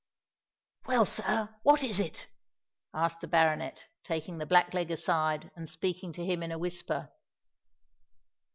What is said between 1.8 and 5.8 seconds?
is it?" asked the baronet, taking the black leg aside, and